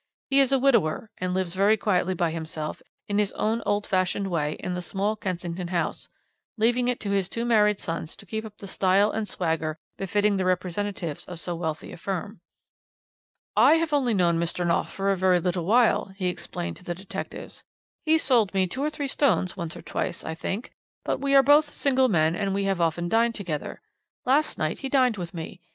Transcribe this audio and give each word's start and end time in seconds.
He 0.31 0.39
is 0.39 0.51
a 0.51 0.57
widower, 0.57 1.11
and 1.19 1.31
lives 1.35 1.53
very 1.53 1.77
quietly 1.77 2.15
by 2.15 2.31
himself 2.31 2.81
in 3.07 3.19
his 3.19 3.31
own 3.33 3.61
old 3.67 3.85
fashioned 3.85 4.31
way 4.31 4.53
in 4.53 4.73
the 4.73 4.81
small 4.81 5.15
Kensington 5.15 5.67
house, 5.67 6.09
leaving 6.57 6.87
it 6.87 6.99
to 7.01 7.11
his 7.11 7.29
two 7.29 7.45
married 7.45 7.79
sons 7.79 8.15
to 8.15 8.25
keep 8.25 8.43
up 8.43 8.57
the 8.57 8.65
style 8.65 9.11
and 9.11 9.29
swagger 9.29 9.77
befitting 9.99 10.37
the 10.37 10.43
representatives 10.45 11.23
of 11.25 11.39
so 11.39 11.53
wealthy 11.55 11.91
a 11.91 11.97
firm. 11.97 12.41
"'I 13.55 13.75
have 13.75 13.93
only 13.93 14.15
known 14.15 14.39
Mr. 14.39 14.65
Knopf 14.65 14.99
a 14.99 15.15
very 15.15 15.39
little 15.39 15.65
while,' 15.67 16.11
he 16.17 16.29
explained 16.29 16.77
to 16.77 16.83
the 16.83 16.95
detectives. 16.95 17.63
'He 18.03 18.17
sold 18.17 18.55
me 18.55 18.65
two 18.65 18.81
or 18.83 18.89
three 18.89 19.07
stones 19.07 19.55
once 19.55 19.77
or 19.77 19.83
twice, 19.83 20.23
I 20.23 20.33
think; 20.33 20.71
but 21.05 21.19
we 21.19 21.35
are 21.35 21.43
both 21.43 21.71
single 21.73 22.07
men, 22.09 22.35
and 22.35 22.55
we 22.55 22.63
have 22.63 22.81
often 22.81 23.07
dined 23.07 23.35
together. 23.35 23.83
Last 24.25 24.57
night 24.57 24.79
he 24.79 24.89
dined 24.89 25.17
with 25.17 25.35
me. 25.35 25.61